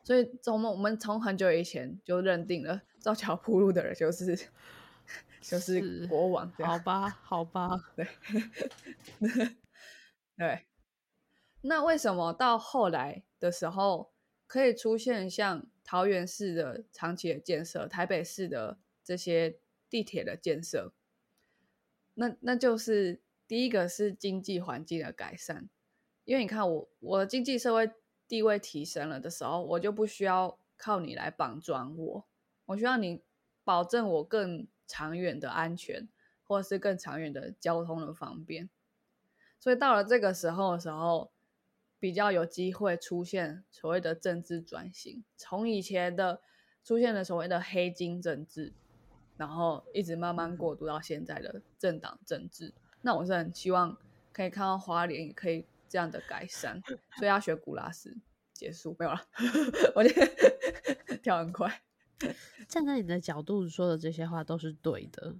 [0.03, 4.37] 所以从我们从很久以前就认定了造桥铺路的人就是
[5.41, 6.51] 就是国王。
[6.51, 8.07] 好吧，好吧， 对
[10.37, 10.65] 对。
[11.61, 14.13] 那为什么到后来的时候
[14.45, 15.67] 可以出现像？
[15.89, 19.57] 桃园市的长期的建设，台北市的这些
[19.89, 20.93] 地铁的建设，
[22.15, 25.69] 那那就是第一个是经济环境的改善，
[26.25, 27.89] 因为你看我我的经济社会
[28.27, 32.27] 地位提升了的时候，我就不需要靠你来绑装我，
[32.65, 33.23] 我需要你
[33.63, 36.07] 保证我更长远的安全，
[36.43, 38.69] 或是更长远的交通的方便，
[39.59, 41.31] 所以到了这个时候的时候。
[41.99, 46.43] 比较有机会出现所谓的政治转型，从以前的
[46.83, 48.71] 出现了所谓的黑金政治，
[49.35, 52.71] 然后一直慢慢过渡到现在的政党政治。
[53.01, 53.97] 那我是很希望
[54.31, 56.79] 可以看到花莲也可以这样的改善，
[57.17, 58.15] 所以要学古拉斯
[58.53, 59.27] 结束没有了，
[59.95, 60.03] 我
[61.23, 61.81] 跳很快。
[62.67, 65.35] 站在你的角度说的这些话都是对的，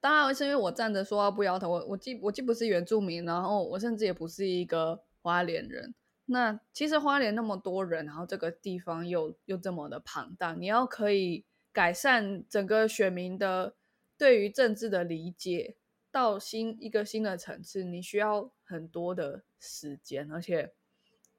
[0.00, 1.70] 当然是因为我站着说话不腰疼。
[1.70, 5.02] 我我既我既不是原住民，然后我甚至也不是一个。
[5.24, 5.94] 花莲人，
[6.26, 13.74] 那其实花莲那么多人，然后这个地方又又这么的庞大，你要可以改善整个选民的
[14.18, 15.76] 对于政治的理解，
[16.10, 20.74] 到新一个新的层次，你需要很多的时间，而且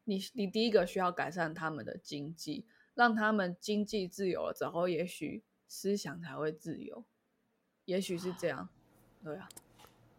[0.05, 7.05] 你你第一个需要改善他们的经济，让他们经济自由了之后，也许思想才会自由，
[7.85, 8.67] 也许是这样，
[9.23, 9.47] 对啊，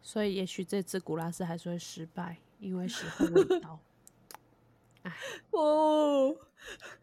[0.01, 2.39] 所以也许这次古拉斯还是会失败。
[2.59, 3.79] 因为时候未到，
[5.05, 5.13] 哎，
[5.51, 6.35] 哦，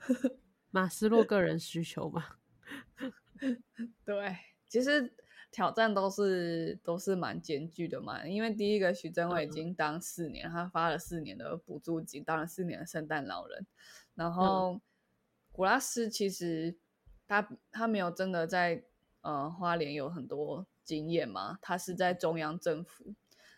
[0.72, 2.38] 马斯洛个人需求嘛，
[4.04, 4.36] 对，
[4.68, 5.14] 其实
[5.52, 8.26] 挑战都是都是蛮艰巨的嘛。
[8.26, 13.68] 因为第一个徐正伟已经当四年，他发了四年的补助金，当了四年的圣诞老人。
[14.16, 14.82] 然后
[15.54, 16.76] 古拉斯其实
[17.28, 18.84] 他他没有真的在
[19.22, 23.14] 呃花莲有很多经验嘛，他是在中央政府。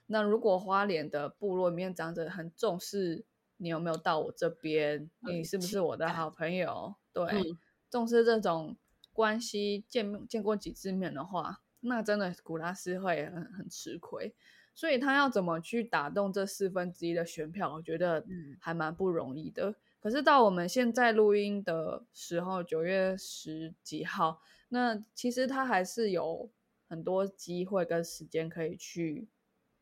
[0.07, 3.23] 那如果花莲的部落里面长者很重视
[3.57, 6.93] 你有没有到我这边，你是不是我的好朋友？
[7.13, 7.55] 对，
[7.89, 8.75] 重视这种
[9.13, 14.35] 关系，见见过几次面的话，那真的古拉斯会很很吃亏。
[14.75, 18.25] 所以他要怎么去打动这四分之一的选票，我觉得
[18.59, 19.75] 还蛮不容易的。
[20.05, 24.39] 可是到我们现在录音的时候，九月十几号，
[24.69, 26.51] 那其实他还是有
[26.87, 29.27] 很多机会跟时间可以去。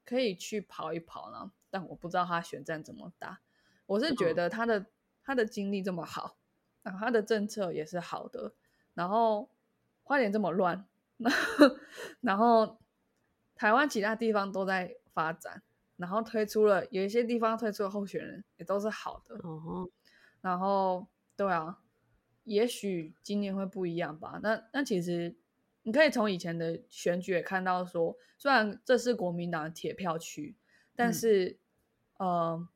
[0.05, 3.39] 可以去跑一跑呢，但我不知道他选战怎么打。
[3.85, 4.85] 我是觉得他的
[5.23, 6.35] 他的经历这么好，
[6.83, 8.53] 啊，他的政策也是好的，
[8.93, 9.49] 然后
[10.03, 10.85] 花莲这么乱，
[12.19, 12.77] 然后
[13.55, 15.63] 台湾其他地方都在发展，
[15.95, 19.89] 然后推出了有一些地方推出的候选人也都是好的哦。
[20.43, 21.79] 然后对啊，
[22.43, 24.39] 也许今年会不一样吧。
[24.43, 25.35] 那那其实
[25.81, 30.55] 你可以从以前的选举也看到，说虽然这是国民党的铁票区，
[30.95, 31.57] 但是
[32.17, 32.67] 呃。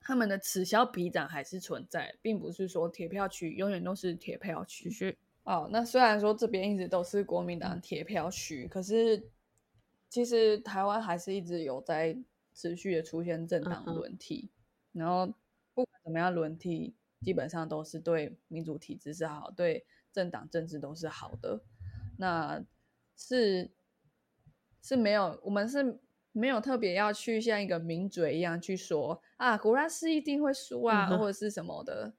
[0.00, 4.88] 他们的此消彼长还是存在，并不是说铁票区永远都是铁票区。
[4.88, 9.28] 是哦，那虽然说这边一直都是国民党铁票区，可是
[10.08, 12.16] 其实台湾还是一直有在
[12.54, 14.48] 持续的出现政党轮替。
[14.92, 15.30] 然后
[15.78, 21.62] 不管怎么样轮替，基本上都是对民主体制是好，对政党政治都是好的。
[22.16, 22.64] 那
[23.16, 23.70] 是
[24.82, 26.00] 是没有，我们是。
[26.32, 32.14] 没有特别要去像一个名嘴一样去说啊，古拉斯一定会输啊，或者是什么的。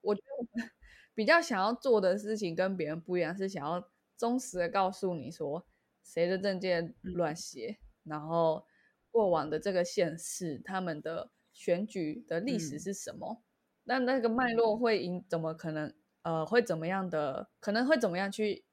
[0.00, 0.62] 我觉得
[1.14, 5.64] 比较想要做的事情跟别人不一样，是想要忠实的告诉你说
[6.02, 8.66] 谁的证件乱写，然后
[9.12, 13.42] 过往的这个县市他们的选举的历史是什么，
[13.84, 15.92] 那那个脉络会引怎么可能
[16.22, 18.64] 呃会怎么样的，可能会怎么样去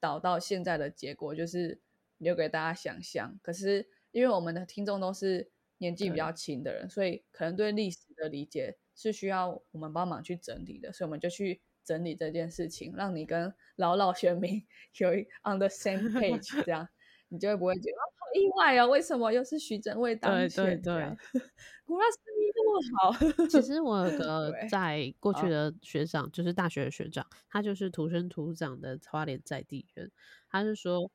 [0.00, 1.80] 导到现在的结果，就是
[2.18, 3.38] 留给大家想象。
[3.42, 3.88] 可是。
[4.12, 14.66] 因为我们的听众都是年纪比较轻的人，所以可能对历史的理解是需要我们帮忙去整理的，所以我们就去整理这件事情，让你跟老老选民
[15.00, 15.12] 有
[15.50, 16.86] on the same page，这样
[17.28, 18.86] 你就会不会觉得好意外啊？
[18.86, 20.64] 为什么又是徐正伟当选？
[20.64, 21.16] 对对对，
[21.84, 23.46] 古拉斯密这么好。
[23.48, 30.10] 其实我 有个在过去的学长，就是大学的学长，他就是土生土长的花莲在地人，
[30.48, 31.10] 他是说。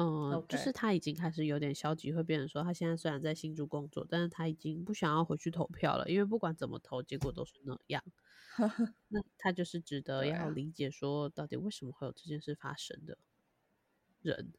[0.00, 8.00] 嗯，就是他已经开始有点消极，会变成说他现在虽然在新竹工作，但是他已经不想要回去投票了，因为不管怎么投，结果都是那样。
[9.08, 13.18] 那他就是值得要理解，说到底为什么会有这件事发生的
[14.22, 14.52] 人。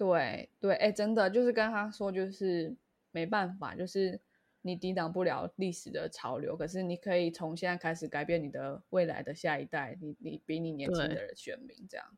[0.00, 2.74] 对对，哎，真的就是跟他说，就是
[3.10, 4.18] 没办法，就是
[4.62, 12.16] 你抵挡不了历史的潮流，可是你可以从现在开始改变你的未来的下一代，你你比你年轻的人选民这样。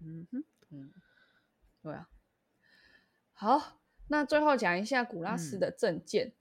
[0.00, 0.92] 嗯哼，嗯。
[1.82, 2.08] 对啊，
[3.32, 6.32] 好，那最后讲一下古拉斯的证件。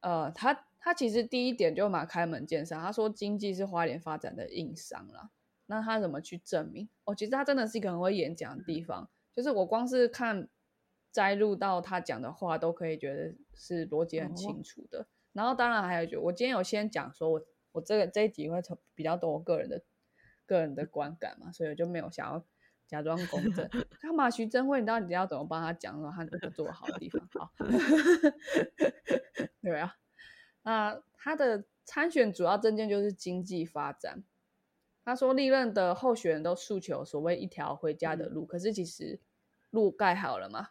[0.00, 5.30] 呃，他他其实第一点就蛮开门见山，他说经济是花莲发展的硬伤了。
[5.66, 6.88] 那他怎么去证明？
[7.04, 10.48] 哦，其实他真的是一个很会演讲的地方，就是我光是看
[11.10, 15.06] 摘录到他讲的话，都可以觉得是逻辑很清楚的。
[15.32, 19.82] 然后当然还有就我今天有先讲说我我这个这一集会从比较多我个人的
[20.46, 22.44] 个人的观感嘛，所以我就没有想要。
[22.86, 23.66] 假装公正，
[23.98, 24.28] 干嘛？
[24.28, 25.98] 徐真慧，你到底要怎么帮他讲？
[25.98, 27.50] 说他做好的地方，好，
[29.62, 29.96] 对啊。
[30.62, 34.22] 那他的参选主要证件就是经济发展。
[35.04, 39.20] 他说历任的候选人都诉求所谓一条回家的路，可是其实
[39.70, 40.70] 路盖好了嘛？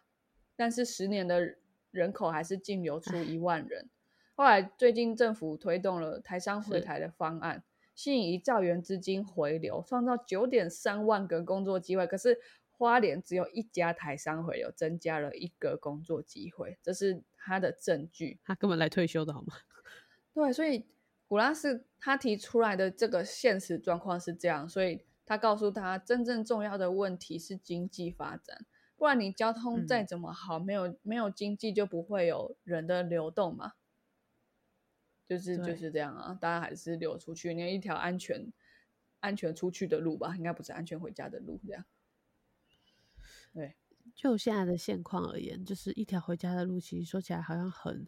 [0.56, 1.56] 但是十年的
[1.90, 3.88] 人口还是净流出一万人。
[4.34, 7.62] 后来最近政府推动了台商回台的方案。
[7.94, 12.04] 吸引一兆元资金回流，创造九点三万个工作机会。
[12.08, 12.36] 可是
[12.72, 18.40] 花莲只有一家台商回流，增加了一个工作机会，这是他的证据。
[18.42, 19.54] 他根本来退休的好吗？
[20.34, 20.84] 对，所以
[21.34, 33.72] 古拉斯他提出来的这个现实状况是这样，所以他告诉他，真正重要的问题是经济发展，不然你交通再怎么好，没有没有经济就不会有人的流动嘛。
[35.26, 38.52] 就是就是这样啊，大家还是流出去，你一条安全、
[39.18, 41.84] 安全出去的路吧，应该不是安全回家的路，这样。
[43.52, 43.74] 对，
[44.14, 48.06] 就现在的现况而言，就是一条回家的路，其实说起来好像很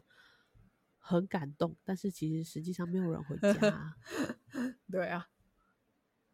[1.09, 3.95] 很感动，但是其实实际上没有人回家。
[4.90, 5.29] 对啊，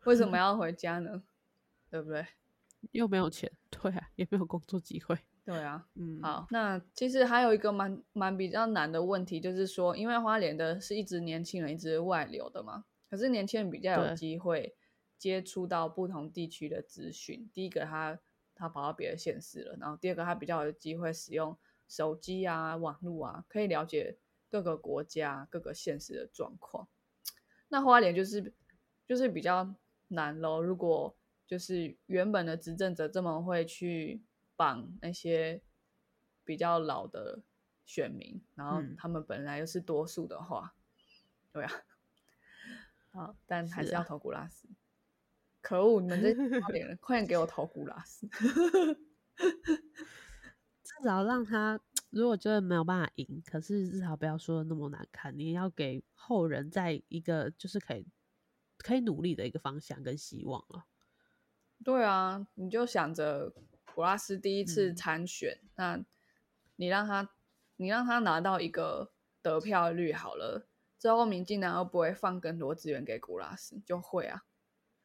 [0.05, 1.23] 为什么要回家呢？
[1.91, 2.27] 对不对？
[2.93, 5.19] 又没有钱， 对啊，也没有工作机会。
[5.45, 14.75] 对啊，嗯，好，那其实还有一个蛮蛮比较难的问题，就是说，因为花莲的是一直年轻人一直外流的嘛，可是年轻人比较有机会
[15.19, 17.51] 接触到不同地区的资讯。
[17.53, 18.19] 第一个，他
[18.55, 24.17] 他跑到别的县市了，然后第二个，他比较有机会使用手机啊、网络啊，可以了解
[24.53, 26.87] 各个国家、各个县市的状况。
[27.71, 28.53] 那花莲就是
[29.09, 29.75] 就是比较
[30.09, 34.23] 难咯，如果就是原本的执政者这么会去。
[34.55, 35.63] 绑那些
[36.45, 37.41] 比较老的
[37.85, 40.75] 选民，然后他们本来又是多数的话，
[41.51, 41.73] 对啊，
[43.11, 44.69] 好，但还是要投古拉斯。
[45.63, 46.33] 可恶，你们这
[46.71, 48.29] 点人， 快点给我投古拉斯！
[50.85, 51.81] 至少让他，
[52.13, 55.37] 如果真的没有办法赢，可是至少不要说的那么难看。
[55.37, 58.07] 你要给后人在一个就是可以
[58.77, 60.85] 可以努力的一个方向跟希望啊。
[61.83, 63.53] 对啊，你就想着
[63.95, 66.05] 古拉斯第一次参选，那
[66.77, 67.31] 你让他，
[67.77, 69.11] 你让他拿到一个
[69.41, 73.81] 得票率好了，之后民进党会不会放更多资源给古拉斯？
[73.87, 74.45] 就会啊，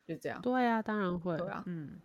[0.05, 0.41] 就这样。
[0.41, 1.37] 对啊，当然会。
[1.37, 2.01] 对啊，嗯，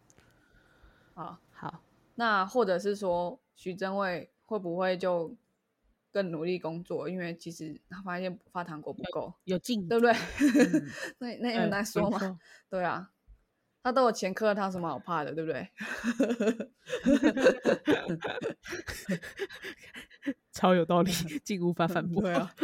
[1.14, 1.82] 好，好，
[2.14, 5.34] 那或者是说徐正伟会不会就
[6.12, 7.08] 更努力工作？
[7.08, 10.14] 因为其实他发现发糖果不够，有劲，对不对？
[11.18, 12.38] 那那很难说嘛。
[12.68, 13.08] 对啊。
[13.84, 15.68] 他都有前科，他有什么好怕的，对不对？
[20.52, 21.10] 超有道理，
[21.42, 22.54] 竟无法反驳啊！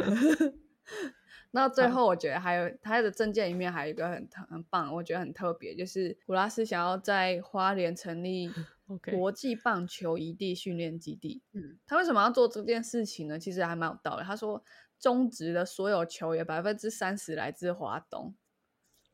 [1.50, 8.50] 那最后，我觉得还有他的证件里面还有一个很很棒，我觉得很特别，就是古拉斯想要在花莲成立
[9.10, 11.42] 国际棒球一地训练基地。
[11.52, 13.38] 嗯，他为什么要做这件事情呢？
[13.38, 14.24] 其实还蛮有道理。
[14.24, 14.62] 他说，
[14.98, 18.34] 中职的所有球员百分之三十来自华东。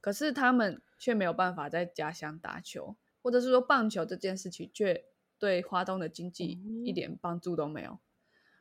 [0.00, 5.04] 可是他们却没有办法在家乡打球，或者是说棒球这件事情却
[5.38, 7.98] 对华东的经济一点帮助都没有，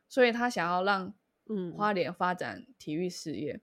[0.08, 1.12] 所以他想要让
[1.48, 3.60] 嗯花莲发展体育事业。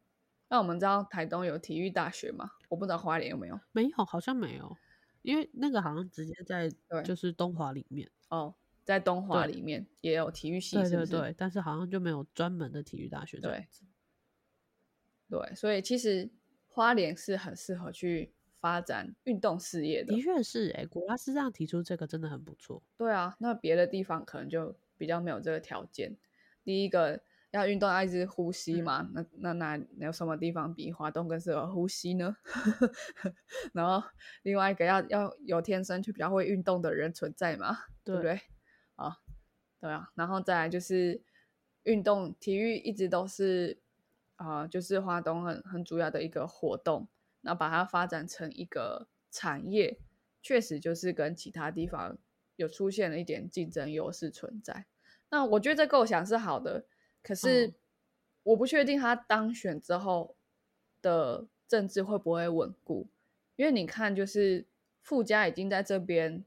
[0.49, 2.51] 那我们知道台东有体育大学吗？
[2.69, 4.77] 我不知道花莲有没有，没有，好像没有，
[5.21, 6.69] 因为那个好像直接在
[7.03, 8.53] 就是东华里面哦，
[8.83, 13.83] 在东华里面也有体育系，对对对，但是好像就没有专门的体育大学这样子。
[15.29, 16.29] 对，所以其实。
[16.73, 22.81] 花莲是很适合去发展运动事业的，的确是哎，古拉斯这样提出这个真的很不错。
[22.95, 26.15] 对啊，那别的地方可能就比较没有这个条件。
[26.63, 27.21] 第一个
[27.51, 32.35] 要运动要一直呼吸嘛，那那那有什么地方比华东更适合呼吸呢？
[33.73, 34.05] 然后
[34.43, 38.41] 另外一个要要有天生就比较会运动的人存在嘛，对不对？
[38.95, 39.17] 啊，
[39.79, 41.21] 对啊，然后再来就是
[41.83, 43.79] 运动体育一直都是。
[44.37, 47.07] 啊，就是华东很很主要的一个活动，
[47.41, 49.99] 那把它发展成一个产业，
[50.41, 52.17] 确实就是跟其他地方
[52.55, 54.87] 有出现了一点竞争优势存在。
[55.29, 56.87] 那我觉得这构想是好的，
[57.23, 57.73] 可是
[58.43, 60.35] 我不确定他当选之后
[61.01, 63.07] 的政治会不会稳固，
[63.55, 64.65] 因为你看，就是
[65.01, 66.43] 富家已经在这边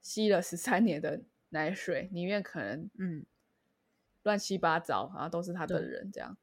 [0.00, 3.24] 吸了十三年的奶水，里面可能嗯
[4.22, 6.36] 乱七八糟啊，都是他的人这样。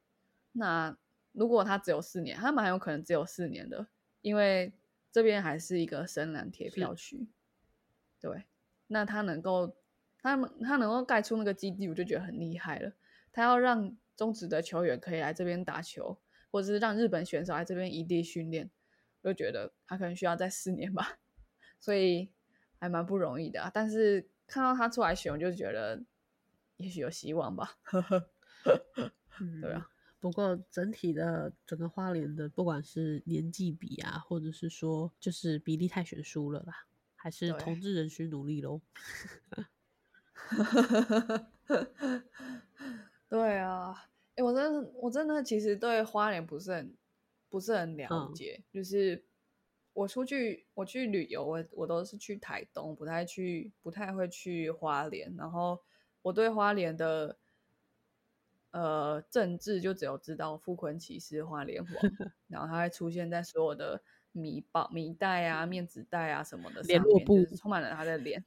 [0.52, 0.96] 那
[1.32, 3.88] 如果他只有四年，他蛮有可能只有四年的，
[4.20, 4.72] 因为
[5.10, 7.26] 这边还是一个深蓝铁票区。
[8.20, 8.44] 对，
[8.86, 9.74] 那他能够，
[10.20, 12.92] 他们他能够盖出那个基地，我就觉得很厉害了。
[13.32, 16.18] 他要让中职的球员可以来这边打球，
[16.50, 18.70] 或者是让日本选手来这边异地训练，
[19.22, 21.18] 我就觉得他可能需要在四年吧，
[21.80, 22.30] 所以
[22.78, 23.70] 还蛮不容易的。
[23.72, 26.02] 但是看到他出来选，我就觉得
[26.76, 27.78] 也许有希望吧。
[29.60, 29.88] 对啊。
[30.20, 38.80] 不过整体的整个花莲的，不管是年纪比啊，或者是说就是比例太悬殊了啦，还是同志人需努力喽。
[43.32, 43.94] 对啊，
[44.36, 46.94] 哎，我真的我真的其实对花莲不是很
[47.48, 49.24] 不是很了解，就是
[49.94, 55.80] 我出去我去旅游，我我都是去台东，不太去不太会去花莲，然后
[56.20, 57.38] 我对花莲的。
[58.72, 61.92] 呃，政治就只有知道傅坤奇是花莲王，
[62.48, 64.02] 然后他会出现在所有的
[64.32, 68.42] 米包、米袋啊、面纸袋啊什么的上面，就是 充满了他的脸。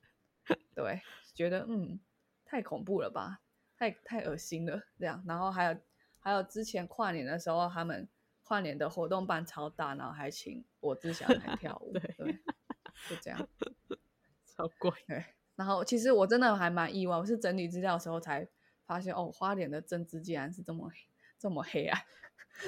[0.73, 0.99] 对，
[1.35, 1.99] 觉得嗯，
[2.43, 3.41] 太恐怖了吧，
[3.77, 5.23] 太太恶心了这样。
[5.27, 5.77] 然后还有
[6.19, 8.07] 还有之前跨年的时候，他们
[8.43, 12.39] 跨年的活动办超大，然后还请我志祥来跳舞， 对，
[13.09, 13.47] 就这样，
[14.45, 14.91] 超贵。
[15.07, 18.47] 对，然后其实我真的还蛮意外，我是整理资料的时候才。
[18.87, 20.91] 发现哦，花莲的政治竟然是这么
[21.39, 21.99] 这么黑暗。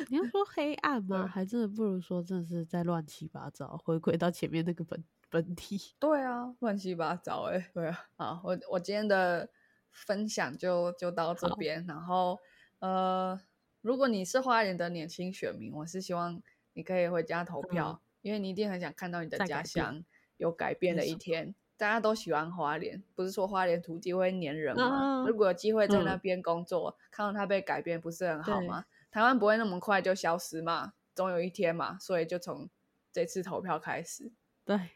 [0.09, 1.27] 你要说黑暗 吗？
[1.27, 5.93] 还真的不如说，真的是在乱七八糟，回归到前面那个本本体。
[5.99, 7.69] 对啊，乱七八糟哎。
[7.71, 9.47] 对啊，啊，我我今天的
[9.91, 11.85] 分享就就到这边。
[11.87, 12.39] 然后
[12.79, 13.39] 呃，
[13.81, 16.41] 如果你是花莲的年轻选民，我是希望
[16.73, 20.03] 你可以回家投票，因为你一定很想看到你的家乡
[20.37, 21.55] 有改变的一天。
[21.79, 25.23] 大家都喜欢花莲，不是说花莲土地会黏人吗？
[25.27, 28.85] 如果有机会在那边工作，看到它被改变，不是很好吗？
[29.11, 32.67] 台湾不会那么快就消失嘛，总有一天嘛，所以就从
[33.11, 34.31] 这次投票开始。
[34.65, 34.89] 对，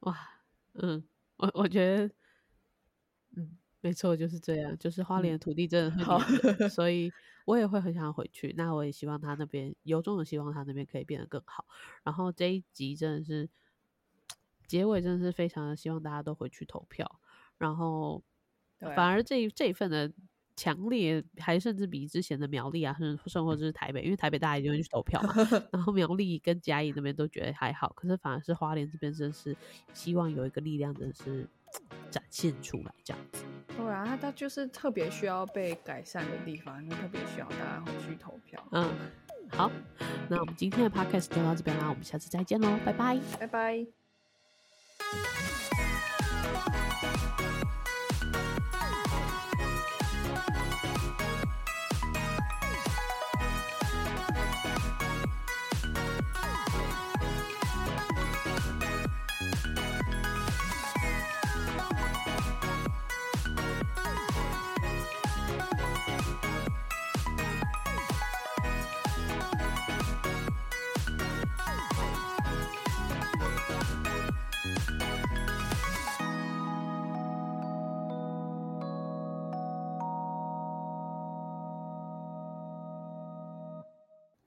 [0.00, 0.16] 哇，
[0.74, 1.02] 嗯，
[1.36, 2.12] 我我觉得，嗯，
[3.80, 6.18] 没错，就是这样，就是花莲的土地真的很好，
[6.70, 7.12] 所以
[7.44, 8.54] 我也会很想回去。
[8.56, 11.66] 那我也希望他那边，由衷的希望他那边可以变得更好。
[12.02, 13.48] 然后这一集真的是。
[14.66, 17.20] 结尾真的是非常的希望大家都回去投票，
[17.58, 18.22] 然后
[18.94, 20.08] 反而这这一份的
[20.54, 25.34] 强烈，还甚至比之前的苗栗啊，甚甚或者是台北，因为台北大家一定会去投票嘛。
[25.72, 29.56] 然后苗栗跟嘉义那边都觉得还好，可是反而是花莲这边真是
[29.92, 31.48] 希望有一个力量，真的是
[32.08, 33.39] 展现出来这样子。
[33.82, 38.62] 对啊，它就是特别需要被改善的地方，就特别需要大家回去投票。
[38.72, 38.90] 嗯，
[39.50, 39.70] 好，
[40.28, 43.86] 那我们今天的 podcast 就到这边啦，我们下次再见喽，拜拜，拜拜。